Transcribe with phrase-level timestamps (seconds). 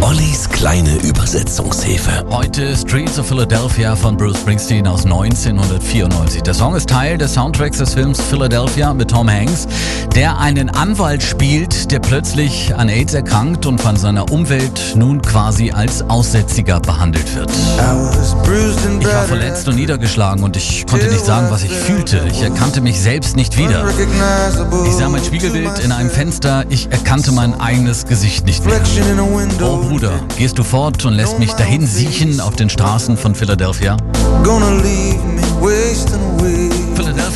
[0.00, 2.24] Ollis kleine Übersetzungshilfe.
[2.30, 6.42] Heute Streets of Philadelphia von Bruce Springsteen aus 1994.
[6.42, 9.66] Der Song ist Teil des Soundtracks des Films Philadelphia mit Tom Hanks,
[10.14, 15.72] der einen Anwalt spielt, der plötzlich an AIDS erkrankt und von seiner Umwelt nun quasi
[15.72, 17.50] als Aussätziger behandelt wird.
[17.50, 22.24] Ich war verletzt und niedergeschlagen und ich konnte nicht sagen, was ich fühlte.
[22.30, 23.84] Ich erkannte mich selbst nicht wieder.
[24.86, 26.64] Ich sah mein Spiegelbild in einem Fenster.
[26.68, 28.80] Ich erkannte mein eigenes Gesicht nicht mehr.
[29.60, 33.96] Oh Bruder, gehst du fort und lässt mich dahin siechen auf den Straßen von Philadelphia?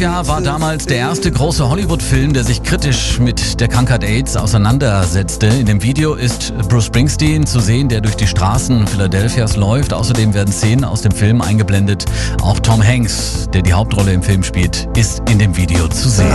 [0.00, 5.46] Philadelphia war damals der erste große Hollywood-Film, der sich kritisch mit der Krankheit AIDS auseinandersetzte.
[5.48, 9.92] In dem Video ist Bruce Springsteen zu sehen, der durch die Straßen Philadelphias läuft.
[9.92, 12.06] Außerdem werden Szenen aus dem Film eingeblendet.
[12.40, 16.32] Auch Tom Hanks, der die Hauptrolle im Film spielt, ist in dem Video zu sehen.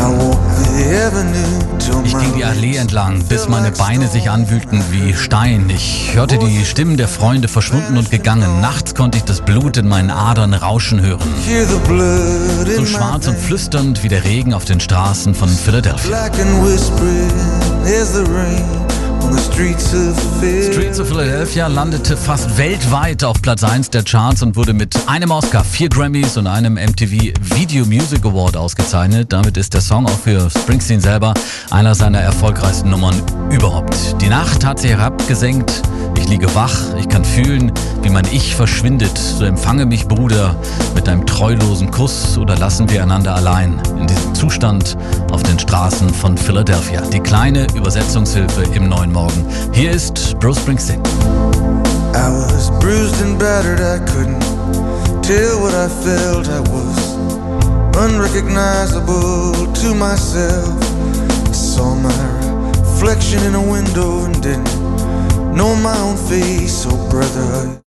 [2.06, 5.72] Ich ging die Allee entlang, bis meine Beine sich anwühlten wie Stein.
[5.74, 8.62] Ich hörte die Stimmen der Freunde verschwunden und gegangen.
[8.62, 11.28] Nachts konnte ich das Blut in meinen Adern rauschen hören.
[12.76, 16.30] So schwarz und flüsternd wie der Regen auf den Straßen von Philadelphia.
[20.74, 25.32] Streets of Philadelphia landete fast weltweit auf Platz 1 der Charts und wurde mit einem
[25.32, 29.32] Oscar, vier Grammys und einem MTV Video Music Award ausgezeichnet.
[29.32, 31.34] Damit ist der Song auch für Springsteen selber
[31.72, 33.96] einer seiner erfolgreichsten Nummern überhaupt.
[34.20, 35.82] Die Nacht hat sich herabgesenkt,
[36.26, 39.16] ich liege wach, ich kann fühlen, wie mein Ich verschwindet.
[39.16, 40.56] So empfange mich, Bruder,
[40.96, 44.98] mit einem treulosen Kuss oder lassen wir einander allein in diesem Zustand
[45.32, 47.02] auf den Straßen von Philadelphia.
[47.14, 49.46] Die kleine Übersetzungshilfe im neuen Morgen.
[49.72, 51.00] Hier ist Bruce Springsteen.
[52.16, 54.42] I was bruised and battered, I couldn't
[55.22, 56.48] tell what I felt.
[56.48, 57.18] I was
[58.04, 60.74] unrecognizable to myself.
[61.48, 62.10] I saw my
[62.80, 64.85] reflection in a window and didn't
[65.56, 66.86] know my own face.
[66.88, 67.82] Oh, brother.